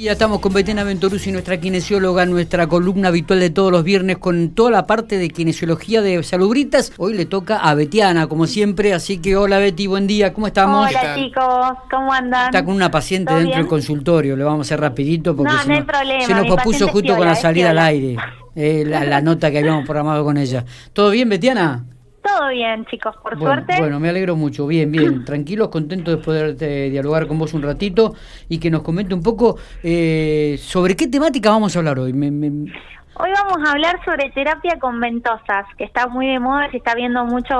Ya 0.00 0.12
estamos 0.12 0.38
con 0.38 0.52
Betena 0.52 0.84
Ventoruzzi, 0.84 1.32
nuestra 1.32 1.58
kinesióloga, 1.58 2.24
nuestra 2.24 2.68
columna 2.68 3.08
habitual 3.08 3.40
de 3.40 3.50
todos 3.50 3.72
los 3.72 3.82
viernes 3.82 4.18
con 4.18 4.50
toda 4.50 4.70
la 4.70 4.86
parte 4.86 5.18
de 5.18 5.28
kinesiología 5.28 6.02
de 6.02 6.22
salubritas. 6.22 6.92
Hoy 6.98 7.14
le 7.14 7.26
toca 7.26 7.56
a 7.56 7.74
Betiana, 7.74 8.28
como 8.28 8.46
siempre, 8.46 8.94
así 8.94 9.18
que 9.18 9.36
hola 9.36 9.58
Betty, 9.58 9.88
buen 9.88 10.06
día, 10.06 10.32
¿cómo 10.32 10.46
estamos? 10.46 10.88
Hola 10.88 11.16
chicos, 11.16 11.78
¿cómo 11.90 12.12
andan? 12.12 12.44
Está 12.44 12.64
con 12.64 12.76
una 12.76 12.92
paciente 12.92 13.34
dentro 13.34 13.56
del 13.56 13.66
consultorio, 13.66 14.36
le 14.36 14.44
vamos 14.44 14.60
a 14.60 14.62
hacer 14.68 14.80
rapidito 14.80 15.34
porque 15.34 15.52
no, 15.52 15.62
se, 15.62 15.66
no 15.66 15.74
hay 15.74 15.80
nos, 15.80 15.88
problema, 15.88 16.24
se 16.24 16.32
nos 16.32 16.42
mi 16.42 16.48
pospuso 16.48 16.86
paciente 16.86 16.92
justo 16.92 17.16
con 17.16 17.26
la 17.26 17.34
salida 17.34 17.70
al 17.70 17.78
aire, 17.80 18.16
eh, 18.54 18.84
la, 18.86 19.02
la 19.02 19.20
nota 19.20 19.50
que 19.50 19.58
habíamos 19.58 19.84
programado 19.84 20.22
con 20.22 20.36
ella. 20.36 20.64
¿Todo 20.92 21.10
bien, 21.10 21.28
Betiana? 21.28 21.84
Todo 22.38 22.50
bien 22.50 22.84
chicos, 22.86 23.16
por 23.20 23.36
Bueno, 23.36 23.54
suerte. 23.56 23.74
bueno, 23.80 23.98
me 23.98 24.08
alegro 24.10 24.36
mucho. 24.36 24.66
Bien, 24.68 24.92
bien. 24.92 25.24
Tranquilos, 25.24 25.68
contentos 25.68 26.16
de 26.16 26.22
poder 26.22 26.56
eh, 26.60 26.88
dialogar 26.90 27.26
con 27.26 27.36
vos 27.38 27.52
un 27.52 27.62
ratito 27.62 28.14
y 28.48 28.58
que 28.58 28.70
nos 28.70 28.82
comente 28.82 29.12
un 29.12 29.22
poco 29.22 29.56
eh, 29.82 30.56
sobre 30.60 30.94
qué 30.94 31.08
temática 31.08 31.50
vamos 31.50 31.74
a 31.74 31.80
hablar 31.80 31.98
hoy. 31.98 32.12
Me- 32.12 32.30
me- 32.30 32.72
Hoy 33.20 33.30
vamos 33.32 33.68
a 33.68 33.72
hablar 33.72 33.98
sobre 34.04 34.30
terapia 34.30 34.78
con 34.78 35.00
ventosas, 35.00 35.66
que 35.76 35.82
está 35.82 36.06
muy 36.06 36.28
de 36.28 36.38
moda, 36.38 36.70
se 36.70 36.76
está 36.76 36.94
viendo 36.94 37.24
mucho 37.24 37.56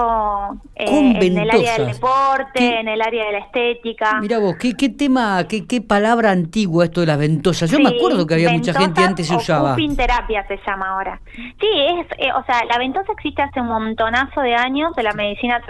eh, 0.76 1.16
en 1.20 1.36
el 1.36 1.50
área 1.50 1.78
del 1.78 1.92
deporte, 1.92 2.52
¿Qué? 2.54 2.78
en 2.78 2.86
el 2.86 3.02
área 3.02 3.26
de 3.26 3.32
la 3.32 3.38
estética. 3.38 4.20
Mira 4.20 4.38
vos, 4.38 4.54
¿qué, 4.56 4.74
qué 4.74 4.88
tema, 4.88 5.44
qué, 5.48 5.66
qué 5.66 5.80
palabra 5.80 6.30
antigua 6.30 6.84
esto 6.84 7.00
de 7.00 7.08
las 7.08 7.18
ventosas? 7.18 7.68
Yo 7.72 7.80
me 7.80 7.88
acuerdo 7.88 8.24
que 8.24 8.34
había 8.34 8.50
mucha 8.52 8.72
gente 8.72 9.02
antes 9.02 9.26
se 9.26 9.34
usaba. 9.34 9.74
terapia 9.96 10.46
se 10.46 10.58
llama 10.64 10.90
ahora. 10.90 11.20
Sí, 11.34 11.66
es, 11.74 12.06
eh, 12.18 12.30
o 12.32 12.44
sea, 12.44 12.64
la 12.70 12.78
ventosa 12.78 13.10
existe 13.12 13.42
hace 13.42 13.60
un 13.60 13.66
montonazo 13.66 14.40
de 14.42 14.54
años 14.54 14.94
de 14.94 15.02
la 15.02 15.12
medicina 15.12 15.60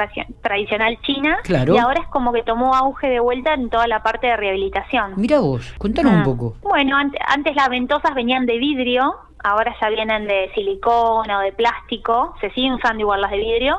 tradicional 0.42 0.98
china 1.00 1.38
Claro. 1.44 1.74
y 1.74 1.78
ahora 1.78 2.02
es 2.02 2.08
como 2.08 2.32
que 2.34 2.42
tomó 2.42 2.74
auge 2.74 3.08
de 3.08 3.20
vuelta 3.20 3.54
en 3.54 3.70
toda 3.70 3.86
la 3.86 4.02
parte 4.02 4.26
de 4.26 4.36
rehabilitación. 4.36 5.12
Mira 5.16 5.40
vos, 5.40 5.72
contanos 5.78 6.12
un 6.12 6.18
Ah. 6.20 6.24
poco. 6.24 6.56
Bueno, 6.62 6.98
ant- 6.98 7.16
antes 7.26 7.56
las 7.56 7.70
ventosas 7.70 8.14
venían 8.14 8.44
de 8.44 8.58
vidrio, 8.58 9.14
ahora 9.42 9.74
ya 9.80 9.88
vienen 9.88 10.26
de 10.26 10.50
silicona 10.54 11.38
o 11.38 11.42
de 11.42 11.52
plástico, 11.52 12.34
se 12.40 12.50
siguen 12.50 12.74
usando 12.74 13.00
igual 13.00 13.20
las 13.20 13.30
de 13.30 13.38
vidrio, 13.38 13.78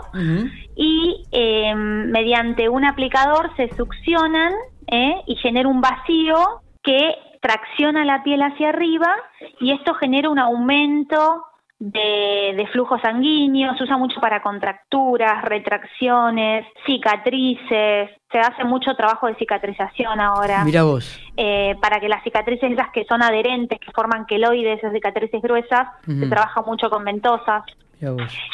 y 0.75 1.25
eh, 1.31 1.75
mediante 1.75 2.69
un 2.69 2.85
aplicador 2.85 3.51
se 3.57 3.69
succionan 3.75 4.53
¿eh? 4.87 5.15
y 5.27 5.35
genera 5.35 5.67
un 5.67 5.81
vacío 5.81 6.61
que 6.83 7.15
tracciona 7.41 8.05
la 8.05 8.23
piel 8.23 8.41
hacia 8.41 8.69
arriba 8.69 9.13
y 9.59 9.71
esto 9.71 9.93
genera 9.95 10.29
un 10.29 10.39
aumento 10.39 11.43
de, 11.79 12.53
de 12.57 12.67
flujo 12.73 12.99
sanguíneo, 12.99 13.73
se 13.77 13.83
usa 13.85 13.97
mucho 13.97 14.19
para 14.19 14.41
contracturas, 14.41 15.43
retracciones, 15.45 16.65
cicatrices, 16.85 18.09
se 18.31 18.39
hace 18.39 18.65
mucho 18.65 18.93
trabajo 18.95 19.27
de 19.27 19.35
cicatrización 19.35 20.19
ahora 20.19 20.63
Mira 20.65 20.83
vos. 20.83 21.19
eh, 21.37 21.75
para 21.81 21.99
que 21.99 22.09
las 22.09 22.21
cicatrices 22.23 22.71
esas 22.71 22.89
que 22.91 23.05
son 23.05 23.23
adherentes, 23.23 23.79
que 23.79 23.91
forman 23.91 24.25
queloides, 24.25 24.79
esas 24.79 24.93
cicatrices 24.93 25.41
gruesas, 25.41 25.87
se 26.05 26.27
trabaja 26.27 26.61
mucho 26.61 26.89
con 26.89 27.03
ventosas. 27.05 27.63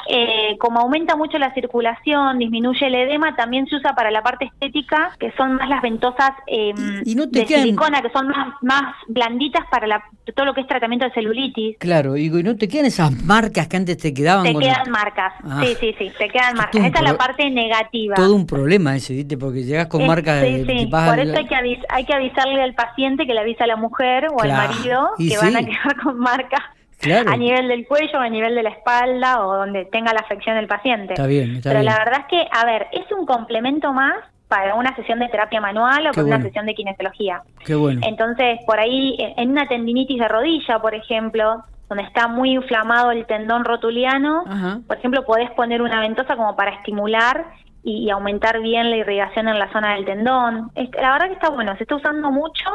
Eh, 0.08 0.58
como 0.60 0.80
aumenta 0.80 1.16
mucho 1.16 1.38
la 1.38 1.54
circulación, 1.54 2.40
disminuye 2.40 2.88
el 2.88 2.96
edema, 2.96 3.36
también 3.36 3.68
se 3.68 3.76
usa 3.76 3.94
para 3.96 4.12
la 4.12 4.22
parte 4.22 4.46
estética, 4.46 5.12
que 5.20 5.32
son 5.38 5.54
más 5.56 5.70
las 5.70 5.82
ventosas 5.82 6.32
eh, 6.48 6.74
Y- 7.06 7.12
y 7.12 7.16
no 7.16 7.26
de 7.28 7.46
quedan- 7.46 7.64
silicona, 7.64 8.02
que 8.02 8.10
son 8.10 8.28
más, 8.28 8.54
más 8.62 8.96
blanditas 9.08 9.66
para 9.72 9.88
la- 9.88 10.04
todo 10.36 10.46
lo 10.46 10.54
que 10.54 10.62
es 10.62 10.68
tratamiento 10.68 11.06
de 11.06 11.12
celulitis. 11.12 11.78
Claro, 11.80 12.14
digo, 12.14 12.40
¿y 12.40 12.44
no 12.44 12.56
te 12.56 12.68
quedan 12.68 12.86
esas 12.86 13.12
marcas 13.24 13.68
que 13.68 13.78
antes 13.78 13.98
te 13.98 14.14
quedaban? 14.14 14.44
Te 14.46 14.54
con- 14.54 14.62
quedan 14.62 14.90
marcas, 14.92 15.34
Ah. 15.44 15.62
sí, 15.64 15.76
sí, 15.80 15.96
sí, 15.98 16.12
te 16.18 16.30
quedan 16.30 16.56
marcas. 16.56 16.84
Esa 16.84 16.98
es 17.00 17.04
la 17.04 17.18
parte 17.18 17.50
negativa. 17.50 18.16
Todo 18.16 18.36
un 18.36 18.46
problema 18.48 18.96
ese, 18.96 19.14
¿viste? 19.14 19.38
Porque 19.38 19.64
llegas 19.64 19.88
con 19.88 20.02
Es- 20.02 20.08
marcas 20.08 20.44
sí, 20.44 20.64
de... 20.64 20.80
sí. 20.80 20.86
Por 20.88 21.20
eso 21.20 21.38
hay 21.38 21.46
que, 21.46 21.56
avis- 21.56 21.86
hay 21.90 22.06
que 22.06 22.14
avisarle 22.14 22.62
al 22.62 22.74
paciente 22.74 23.26
que 23.26 23.34
le 23.34 23.40
avisa 23.42 23.64
a 23.66 23.68
la 23.68 23.76
mujer 23.76 24.28
o 24.32 24.42
al 24.42 24.50
marido 24.52 25.10
Y 25.18 25.30
que 25.30 25.36
sí. 25.36 25.46
van 25.46 25.56
a 25.58 25.60
quedar 25.66 25.96
con 26.04 26.18
marcas 26.20 26.62
Claro. 27.06 27.30
a 27.32 27.38
nivel 27.38 27.68
del 27.68 27.88
cuello, 27.88 28.20
a 28.20 28.28
nivel 28.30 28.56
de 28.56 28.64
la 28.64 28.70
espalda 28.72 29.46
o 29.46 29.56
donde 29.58 29.86
tenga 29.86 30.12
la 30.14 30.22
afección 30.22 30.56
del 30.58 30.68
paciente. 30.68 31.14
Está 31.14 31.28
bien, 31.28 31.56
está 31.56 31.70
Pero 31.70 31.82
bien. 31.82 31.92
la 31.94 32.00
verdad 32.00 32.22
es 32.22 32.26
que, 32.28 32.48
a 32.52 32.66
ver, 32.66 32.88
es 32.92 33.10
un 33.12 33.26
complemento 33.26 33.94
más 33.94 34.16
para 34.48 34.76
una 34.76 34.96
sesión 34.96 35.20
de 35.20 35.28
terapia 35.30 35.62
manual 35.62 36.08
o 36.08 36.12
Qué 36.12 36.22
para 36.22 36.36
una 36.36 36.42
sesión 36.42 36.66
de 36.66 36.76
kinesiología. 36.76 37.42
Qué 37.66 37.76
bueno. 37.76 38.02
Entonces, 38.04 38.60
por 38.66 38.80
ahí, 38.80 39.16
en 39.20 39.52
una 39.52 39.68
tendinitis 39.68 40.20
de 40.20 40.28
rodilla, 40.28 40.80
por 40.80 40.94
ejemplo, 40.94 41.64
donde 41.90 42.04
está 42.04 42.28
muy 42.28 42.52
inflamado 42.52 43.12
el 43.12 43.26
tendón 43.26 43.66
rotuliano, 43.66 44.44
Ajá. 44.48 44.80
por 44.88 44.98
ejemplo, 44.98 45.24
podés 45.26 45.50
poner 45.52 45.82
una 45.82 46.00
ventosa 46.00 46.36
como 46.36 46.56
para 46.56 46.72
estimular 46.72 47.46
y, 47.84 48.06
y 48.06 48.10
aumentar 48.10 48.60
bien 48.62 48.90
la 48.90 48.98
irrigación 48.98 49.48
en 49.48 49.60
la 49.60 49.72
zona 49.72 49.94
del 49.96 50.06
tendón. 50.06 50.72
La 50.76 51.12
verdad 51.14 51.28
que 51.28 51.34
está 51.34 51.50
bueno, 51.50 51.76
se 51.78 51.84
está 51.84 51.96
usando 51.96 52.32
mucho 52.32 52.66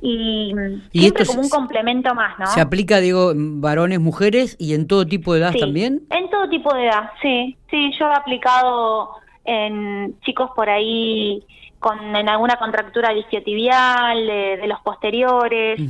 y, 0.00 0.54
Y 0.92 1.00
siempre 1.00 1.26
como 1.26 1.40
un 1.40 1.48
complemento 1.48 2.14
más, 2.14 2.38
¿no? 2.38 2.46
Se 2.46 2.60
aplica, 2.60 2.98
digo, 2.98 3.32
en 3.32 3.60
varones, 3.60 4.00
mujeres 4.00 4.56
y 4.58 4.74
en 4.74 4.86
todo 4.86 5.06
tipo 5.06 5.34
de 5.34 5.40
edad 5.40 5.52
Sí, 5.52 5.60
también. 5.60 6.02
En 6.10 6.30
todo 6.30 6.48
tipo 6.48 6.72
de 6.74 6.86
edad, 6.86 7.10
sí. 7.20 7.56
Sí, 7.70 7.92
yo 7.98 8.08
he 8.08 8.14
aplicado 8.14 9.10
en 9.44 10.14
chicos 10.20 10.50
por 10.54 10.68
ahí 10.68 11.44
con 11.78 12.16
en 12.16 12.28
alguna 12.28 12.56
contractura 12.56 13.12
isquiotibial, 13.12 14.26
de, 14.26 14.56
de 14.56 14.66
los 14.66 14.80
posteriores. 14.80 15.80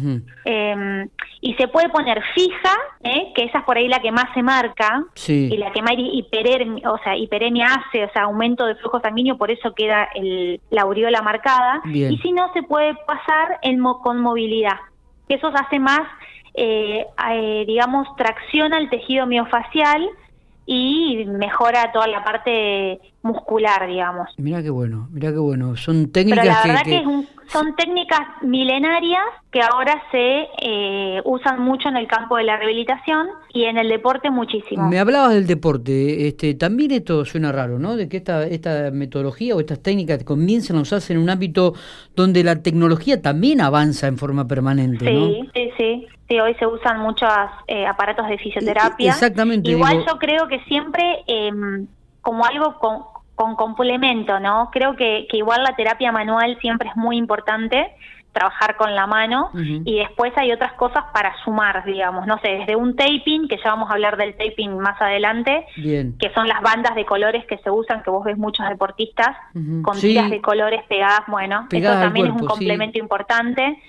Eh, 0.45 1.07
y 1.41 1.55
se 1.55 1.69
puede 1.69 1.89
poner 1.89 2.23
fija, 2.35 2.73
¿eh? 3.03 3.33
que 3.35 3.45
esa 3.45 3.59
es 3.59 3.65
por 3.65 3.77
ahí 3.77 3.89
la 3.89 4.01
que 4.01 4.11
más 4.13 4.27
se 4.35 4.43
marca. 4.43 5.05
Sí. 5.15 5.49
Y 5.53 5.57
la 5.57 5.71
que 5.73 5.83
más 5.83 5.95
hiperemia, 5.97 6.91
o 6.91 6.99
sea, 6.99 7.17
hiperemia 7.17 7.67
hace, 7.67 8.05
o 8.05 8.11
sea, 8.13 8.23
aumento 8.25 8.67
de 8.67 8.75
flujo 8.77 9.01
sanguíneo, 9.01 9.37
por 9.39 9.51
eso 9.51 9.73
queda 9.75 10.09
el, 10.15 10.61
la 10.71 10.83
aureola 10.83 11.23
marcada. 11.23 11.81
Bien. 11.85 12.13
Y 12.13 12.19
si 12.19 12.33
no, 12.33 12.53
se 12.53 12.63
puede 12.63 12.95
pasar 13.07 13.59
en 13.63 13.79
mo- 13.81 14.01
con 14.03 14.21
movilidad. 14.21 14.79
que 15.29 15.35
Eso 15.35 15.49
hace 15.55 15.79
más, 15.79 16.03
eh, 16.55 17.07
eh, 17.31 17.65
digamos, 17.67 18.09
tracciona 18.17 18.79
el 18.79 18.91
tejido 18.91 19.27
miofacial 19.27 20.09
y 20.71 21.25
mejora 21.25 21.91
toda 21.93 22.07
la 22.09 22.23
parte 22.23 23.01
muscular, 23.23 23.87
digamos. 23.89 24.29
Mira 24.37 24.63
qué 24.63 24.69
bueno, 24.69 25.09
mira 25.11 25.31
qué 25.33 25.39
bueno. 25.39 25.77
Son 25.77 26.11
Pero 26.13 26.13
técnicas 26.13 26.45
la 26.47 26.63
que- 26.63 26.69
verdad 26.69 26.83
que, 26.85 26.91
que, 26.91 26.97
es 26.99 27.07
un- 27.07 27.27
son 27.47 27.75
técnicas 27.77 28.21
milenarias 28.43 29.23
que 29.51 29.63
ahora 29.63 29.95
se 30.11 30.47
eh, 30.61 31.23
usan 31.25 31.63
mucho 31.63 31.89
en 31.89 31.97
el 31.97 32.07
campo 32.07 32.37
de 32.37 32.45
la 32.45 32.59
rehabilitación 32.59 33.29
y 33.55 33.65
en 33.65 33.79
el 33.79 33.89
deporte 33.89 34.31
muchísimo. 34.31 34.87
Me 34.89 34.99
hablabas 34.99 35.33
del 35.33 35.47
deporte, 35.47 36.29
este, 36.29 36.53
también 36.55 36.91
esto 36.91 37.25
suena 37.25 37.51
raro, 37.51 37.79
¿no? 37.79 37.97
De 37.97 38.07
que 38.11 38.19
esta, 38.19 38.47
esta 38.47 38.91
metodología 38.91 39.57
o 39.57 39.61
estas 39.61 39.83
técnicas 39.83 40.23
comienzan 40.25 40.77
a 40.77 40.83
usarse 40.83 41.15
en 41.15 41.19
un 41.21 41.31
ámbito 41.31 41.73
donde 42.15 42.45
la 42.45 42.63
tecnología 42.63 43.23
también 43.23 43.63
avanza 43.63 44.07
en 44.07 44.19
forma 44.19 44.47
permanente, 44.47 45.11
¿no? 45.11 45.29
Sí, 45.29 45.49
sí, 45.79 46.07
sí. 46.29 46.39
Hoy 46.41 46.55
se 46.57 46.67
usan 46.67 47.01
muchos 47.01 47.31
eh, 47.67 47.87
aparatos 47.87 48.29
de 48.29 48.37
fisioterapia. 48.37 49.13
Exactamente, 49.13 49.71
Igual 49.71 49.99
digo- 50.01 50.07
yo 50.13 50.19
creo 50.19 50.47
que 50.49 50.61
siempre 50.65 51.25
eh, 51.27 51.51
como 52.21 52.45
algo 52.45 52.79
con, 52.79 53.05
con 53.35 53.55
complemento, 53.57 54.39
¿no? 54.41 54.69
Creo 54.73 54.95
que, 54.97 55.27
que 55.31 55.39
igual 55.39 55.63
la 55.63 55.75
terapia 55.77 56.13
manual 56.13 56.59
siempre 56.61 56.89
es 56.91 56.97
muy 56.97 57.17
importante, 57.17 57.93
trabajar 58.33 58.77
con 58.77 58.95
la 58.95 59.07
mano, 59.07 59.51
y 59.55 59.99
después 59.99 60.33
hay 60.37 60.53
otras 60.53 60.75
cosas 60.75 61.03
para 61.13 61.35
sumar, 61.43 61.85
digamos, 61.85 62.25
no 62.27 62.39
sé, 62.39 62.49
desde 62.51 62.77
un 62.77 62.95
taping, 62.95 63.49
que 63.49 63.57
ya 63.57 63.71
vamos 63.71 63.91
a 63.91 63.95
hablar 63.95 64.17
del 64.17 64.37
taping 64.37 64.79
más 64.79 65.01
adelante, 65.01 65.67
Bien. 65.77 66.15
que 66.19 66.31
son 66.35 66.47
las 66.47 66.61
bandas 66.61 66.95
de 66.95 67.05
colores 67.05 67.45
que 67.47 67.59
se 67.59 67.71
usan, 67.71 68.03
que 68.03 68.11
vos 68.11 68.25
ves 68.25 68.37
muchos 68.39 68.69
deportistas 68.69 69.35
con 69.83 69.95
Sí. 69.97 70.09
tiras 70.09 70.31
de 70.31 70.41
colores 70.41 70.83
pegadas, 70.89 71.23
bueno, 71.27 71.67
Pegadas 71.69 71.97
eso 71.99 72.05
también 72.07 72.27
es 72.27 72.33
un 72.33 72.39
cuerpo, 72.41 72.55
sí. 72.57 72.59
complemento 72.67 72.99
importante. 72.99 73.83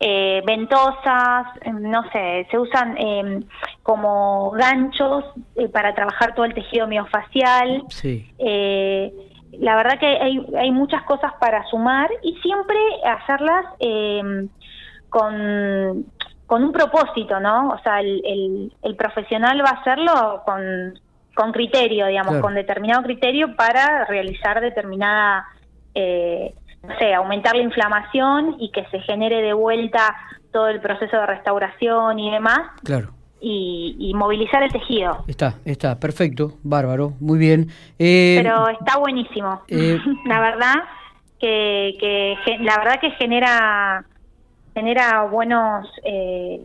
Eh, 0.00 0.42
ventosas, 0.44 1.46
eh, 1.62 1.70
no 1.72 2.02
sé, 2.10 2.46
se 2.50 2.58
usan 2.58 2.96
eh, 2.98 3.40
como 3.82 4.50
ganchos 4.50 5.24
eh, 5.56 5.68
para 5.68 5.94
trabajar 5.94 6.34
todo 6.34 6.44
el 6.44 6.52
tejido 6.52 6.86
miofacial. 6.86 7.84
Sí. 7.88 8.28
Eh, 8.38 9.12
la 9.52 9.76
verdad 9.76 9.98
que 10.00 10.06
hay, 10.06 10.44
hay 10.58 10.70
muchas 10.72 11.02
cosas 11.04 11.32
para 11.40 11.64
sumar 11.66 12.10
y 12.22 12.34
siempre 12.42 12.76
hacerlas 13.04 13.66
eh, 13.78 14.48
con, 15.08 16.04
con 16.46 16.64
un 16.64 16.72
propósito, 16.72 17.38
¿no? 17.40 17.68
O 17.70 17.78
sea, 17.78 18.00
el, 18.00 18.20
el, 18.26 18.72
el 18.82 18.96
profesional 18.96 19.62
va 19.64 19.70
a 19.70 19.80
hacerlo 19.80 20.42
con, 20.44 20.98
con 21.34 21.52
criterio, 21.52 22.06
digamos, 22.06 22.32
Claro. 22.32 22.42
con 22.44 22.54
determinado 22.54 23.02
criterio 23.04 23.54
para 23.54 24.04
realizar 24.06 24.60
determinada, 24.60 25.46
eh, 25.94 26.52
no 26.86 26.98
sé, 26.98 27.14
aumentar 27.14 27.54
la 27.56 27.62
inflamación 27.62 28.56
y 28.58 28.70
que 28.70 28.84
se 28.86 29.00
genere 29.00 29.42
de 29.42 29.52
vuelta 29.52 30.14
todo 30.52 30.68
el 30.68 30.80
proceso 30.80 31.16
de 31.16 31.26
restauración 31.26 32.18
y 32.18 32.30
demás 32.30 32.60
Claro. 32.84 33.10
y, 33.40 33.96
y 33.98 34.14
movilizar 34.14 34.62
el 34.62 34.70
tejido. 34.72 35.24
Está, 35.26 35.54
está, 35.64 35.98
perfecto, 35.98 36.52
bárbaro, 36.62 37.12
muy 37.20 37.38
bien. 37.38 37.68
Eh, 37.98 38.40
pero 38.42 38.68
está 38.68 38.98
buenísimo. 38.98 39.62
eh, 39.68 39.98
la 40.26 40.40
verdad 40.40 40.74
que, 41.40 41.96
que 42.00 42.58
la 42.60 42.76
verdad 42.78 43.00
que 43.00 43.10
genera 43.12 44.04
genera 44.74 45.22
buenos 45.24 45.86
eh, 46.04 46.64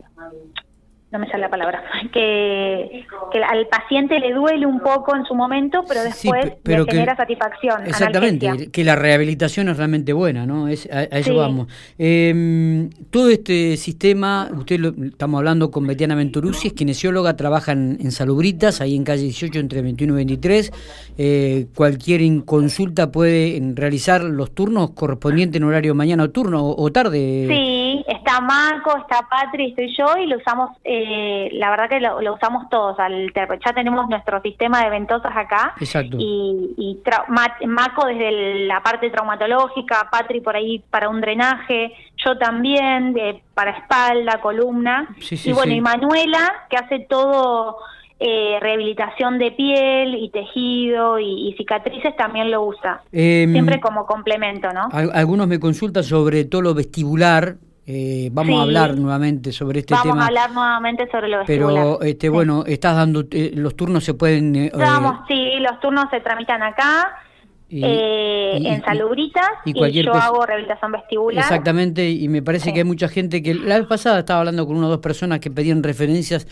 no 1.12 1.18
me 1.18 1.26
sale 1.26 1.40
la 1.40 1.48
palabra, 1.48 1.82
que, 2.12 3.04
al 3.44 3.66
paciente 3.66 4.18
le 4.20 4.32
duele 4.32 4.66
un 4.66 4.80
poco 4.80 5.16
en 5.16 5.24
su 5.24 5.34
momento, 5.34 5.82
pero 5.88 6.02
después 6.02 6.52
le 6.64 6.84
genera 6.84 7.16
satisfacción. 7.16 7.86
Exactamente, 7.86 8.70
que 8.70 8.84
la 8.84 8.96
rehabilitación 8.96 9.68
es 9.68 9.76
realmente 9.76 10.12
buena, 10.12 10.46
¿no? 10.46 10.68
Es, 10.68 10.88
a, 10.92 11.04
eso 11.04 11.34
vamos. 11.34 11.68
Em, 11.98 12.90
todo 13.10 13.28
este 13.30 13.76
sistema, 13.76 14.48
usted 14.52 14.78
lo, 14.78 14.94
estamos 15.04 15.38
hablando 15.38 15.70
con 15.70 15.86
Betiana 15.86 16.14
Venturuzzi, 16.14 16.68
es 16.68 16.74
kinesióloga, 16.74 17.36
trabaja 17.36 17.72
en, 17.72 18.10
Salubritas, 18.10 18.80
ahí 18.80 18.96
en 18.96 19.04
calle 19.04 19.22
18 19.22 19.58
entre 19.60 19.82
21 19.82 20.12
y 20.12 20.16
23. 20.16 21.12
Eh, 21.16 21.66
cualquier 21.74 22.20
consulta 22.44 23.10
puede 23.10 23.60
realizar 23.74 24.22
los 24.22 24.52
turnos 24.52 24.90
correspondientes 24.90 25.60
en 25.60 25.64
horario 25.64 25.94
mañana 25.94 26.24
o 26.24 26.30
turno 26.30 26.66
o, 26.66 26.90
tarde. 26.92 27.46
Sí, 27.48 28.04
está 28.08 28.40
Marco, 28.40 28.96
está 28.98 29.26
Patri, 29.28 29.70
estoy 29.70 29.94
yo 29.96 30.16
y 30.18 30.26
lo 30.26 30.36
usamos... 30.36 30.70
Eh, 30.84 30.99
eh, 31.02 31.50
la 31.54 31.70
verdad 31.70 31.88
que 31.88 32.00
lo, 32.00 32.34
usamos 32.34 32.68
todos. 32.68 32.98
Al, 32.98 33.32
ya 33.34 33.72
tenemos 33.72 34.08
nuestro 34.08 34.40
sistema 34.42 34.82
de 34.84 34.90
ventosas 34.90 35.32
acá. 35.34 35.74
Exacto. 35.80 36.16
Y, 36.18 36.74
y 36.76 37.02
Maco 37.66 38.06
desde 38.06 38.66
la 38.66 38.82
parte 38.82 39.10
traumatológica, 39.10 40.08
Patri 40.10 40.40
por 40.40 40.56
ahí 40.56 40.82
para 40.90 41.08
un 41.08 41.20
drenaje, 41.20 41.92
yo 42.24 42.36
también 42.38 43.14
para 43.54 43.72
espalda, 43.72 44.40
columna. 44.40 45.08
y 45.30 45.52
bueno, 45.52 45.72
y 45.72 45.80
Manuela 45.80 46.66
que 46.68 46.76
hace 46.76 47.00
todo. 47.08 47.78
Eh, 48.22 48.58
rehabilitación 48.60 49.38
de 49.38 49.50
piel 49.52 50.14
y 50.14 50.28
tejido 50.28 51.18
y, 51.18 51.54
cicatrices 51.56 52.14
también 52.16 52.50
lo 52.50 52.62
usa. 52.66 53.00
Em, 53.10 53.50
Siempre 53.50 53.80
como 53.80 54.04
complemento, 54.04 54.68
¿no? 54.74 54.90
Algunos 54.92 55.48
me 55.48 55.58
consultan 55.58 56.04
sobre 56.04 56.44
todo 56.44 56.60
lo 56.60 56.74
vestibular, 56.74 57.56
eh, 57.86 58.28
vamos 58.32 58.58
a 58.58 58.62
hablar 58.62 58.96
nuevamente 58.96 59.52
sobre 59.52 59.80
este 59.80 59.94
tema. 59.94 60.04
Vamos 60.04 60.22
a 60.22 60.26
hablar 60.28 60.52
nuevamente 60.52 61.10
sobre 61.10 61.28
lo 61.28 61.38
vestibular. 61.38 61.74
Pero, 61.74 62.02
este, 62.02 62.28
bueno, 62.28 62.64
estás 62.66 62.96
dando, 62.96 63.24
eh, 63.30 63.52
los 63.54 63.74
turnos 63.76 64.04
se 64.04 64.14
pueden... 64.14 64.54
Eh, 64.54 64.72
Vamos, 64.74 65.20
sí, 65.26 65.58
los 65.60 65.80
turnos 65.80 66.06
se 66.10 66.20
tramitan 66.20 66.62
acá. 66.62 67.16
en 67.68 68.84
Salubritas 68.84 69.48
y, 69.64 70.02
yo 70.02 70.14
hago 70.14 70.44
rehabilitación 70.44 70.92
vestibular. 70.92 71.42
Exactamente, 71.42 72.08
y 72.08 72.28
me 72.28 72.42
parece 72.42 72.72
que 72.72 72.80
hay 72.80 72.84
mucha 72.84 73.08
gente 73.08 73.42
que 73.42 73.54
la 73.54 73.78
vez 73.78 73.86
pasada 73.86 74.20
estaba 74.20 74.40
hablando 74.40 74.66
con 74.66 74.76
una 74.76 74.86
o 74.86 74.90
dos 74.90 75.00
personas 75.00 75.40
que 75.40 75.50
pedían 75.50 75.82
referencias 75.82 76.46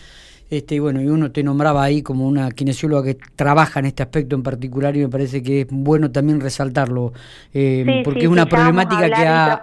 este, 0.49 0.79
bueno, 0.79 1.01
y 1.01 1.07
uno 1.07 1.31
te 1.31 1.43
nombraba 1.43 1.83
ahí 1.83 2.01
como 2.01 2.27
una 2.27 2.49
kinesióloga 2.51 3.03
que 3.03 3.17
trabaja 3.35 3.79
en 3.79 3.85
este 3.85 4.01
aspecto 4.01 4.35
en 4.35 4.41
particular 4.41 4.95
y 4.95 5.01
me 5.01 5.09
parece 5.09 5.43
que 5.43 5.61
es 5.61 5.67
bueno 5.69 6.11
también 6.11 6.41
resaltarlo, 6.41 7.13
eh, 7.53 8.01
porque 8.03 8.21
es 8.21 8.27
una 8.27 8.47
problemática 8.47 9.09
que 9.09 9.27
ha, 9.27 9.61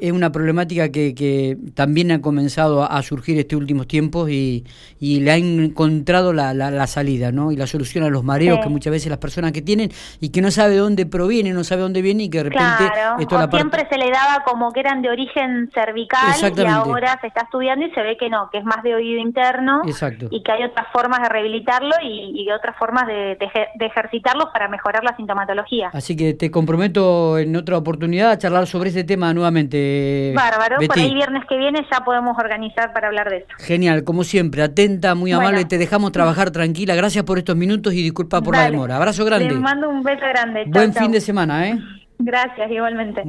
es 0.00 0.12
una 0.12 0.32
problemática 0.32 0.90
que, 0.90 1.14
que 1.14 1.56
también 1.74 2.10
ha 2.10 2.20
comenzado 2.20 2.82
a, 2.82 3.00
surgir 3.02 3.38
estos 3.38 3.58
últimos 3.58 3.86
tiempos 3.86 4.28
y, 4.30 4.64
y 4.98 5.20
le 5.20 5.30
ha 5.30 5.36
encontrado 5.36 6.32
la, 6.32 6.52
la, 6.54 6.86
salida, 6.88 7.30
¿no? 7.30 7.52
Y 7.52 7.56
la 7.56 7.68
solución 7.68 8.02
a 8.02 8.10
los 8.10 8.24
mareos 8.24 8.58
que 8.62 8.68
muchas 8.68 8.90
veces 8.90 9.08
las 9.08 9.18
personas 9.18 9.52
que 9.52 9.62
tienen 9.62 9.90
y 10.20 10.30
que 10.30 10.42
no 10.42 10.50
sabe 10.50 10.72
de 10.72 10.78
dónde 10.78 11.06
proviene, 11.06 11.52
no 11.52 11.62
sabe 11.62 11.82
dónde 11.82 12.02
viene 12.02 12.24
y 12.24 12.30
que 12.30 12.38
de 12.38 12.44
repente 12.44 12.84
esto 13.20 13.38
la 13.38 13.48
siempre 13.48 13.86
se 13.88 13.98
le 13.98 14.10
daba 14.10 14.42
como 14.44 14.72
que 14.72 14.80
eran 14.80 15.02
de 15.02 15.10
origen 15.10 15.70
cervical 15.72 16.34
y 16.56 16.64
ahora 16.66 17.18
se 17.20 17.28
está 17.28 17.42
estudiando 17.42 17.86
y 17.86 17.90
se 17.92 18.02
ve 18.02 18.16
que 18.16 18.28
no, 18.28 18.50
que 18.50 18.58
es 18.58 18.64
más 18.64 18.82
de 18.82 18.94
oído 18.96 19.20
interno 19.20 19.75
Exacto. 19.84 20.28
y 20.30 20.42
que 20.42 20.52
hay 20.52 20.64
otras 20.64 20.86
formas 20.92 21.20
de 21.22 21.28
rehabilitarlo 21.28 21.94
y, 22.02 22.46
otras 22.56 22.76
formas 22.76 23.06
de, 23.06 23.36
de, 23.36 23.86
ejercitarlo 23.86 24.50
para 24.52 24.68
mejorar 24.68 25.04
la 25.04 25.14
sintomatología. 25.16 25.90
Así 25.92 26.16
que 26.16 26.32
te 26.32 26.50
comprometo 26.50 27.38
en 27.38 27.54
otra 27.56 27.76
oportunidad 27.76 28.30
a 28.30 28.38
charlar 28.38 28.66
sobre 28.66 28.90
este 28.90 29.04
tema 29.04 29.34
nuevamente. 29.34 30.32
Bárbaro, 30.34 30.76
por 30.86 30.98
ahí 30.98 31.12
viernes 31.12 31.44
que 31.48 31.56
viene 31.58 31.84
ya 31.90 32.00
podemos 32.04 32.38
organizar 32.38 32.92
para 32.92 33.08
hablar 33.08 33.28
de 33.30 33.38
eso. 33.38 33.48
Genial, 33.58 34.04
como 34.04 34.24
siempre, 34.24 34.62
atenta, 34.62 35.14
muy 35.14 35.32
amable, 35.32 35.64
te 35.64 35.78
dejamos 35.78 36.12
trabajar 36.12 36.50
tranquila. 36.50 36.94
Gracias 36.94 37.24
por 37.24 37.38
estos 37.38 37.56
minutos 37.56 37.92
y 37.94 38.02
disculpa 38.02 38.40
por 38.40 38.54
la 38.54 38.70
demora. 38.70 38.96
Abrazo 38.96 39.24
grande. 39.24 39.48
Te 39.48 39.54
mando 39.54 39.88
un 39.88 40.02
beso 40.02 40.24
grande. 40.26 40.64
Buen 40.66 40.92
fin 40.92 41.12
de 41.12 41.20
semana, 41.20 41.68
¿eh? 41.68 41.78
Gracias, 42.18 42.70
igualmente. 42.70 43.24